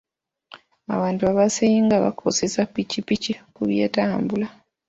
Abantu 0.95 1.21
abasinga 1.31 1.95
bakozesa 2.05 2.59
ppikipiki 2.71 3.31
ku 3.53 3.61
by'entambula. 3.69 4.47